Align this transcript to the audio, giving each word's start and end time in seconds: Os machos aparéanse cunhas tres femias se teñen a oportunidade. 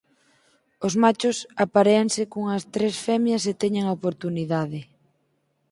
Os 0.87 0.93
machos 1.03 1.37
aparéanse 1.65 2.21
cunhas 2.33 2.63
tres 2.75 2.93
femias 3.05 3.41
se 3.45 3.53
teñen 3.61 3.85
a 3.87 3.95
oportunidade. 3.97 4.79